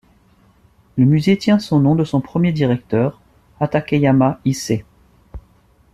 [0.97, 3.21] Le musée tient son nom de son premier directeur,
[3.59, 4.83] Hatakeyama Issē.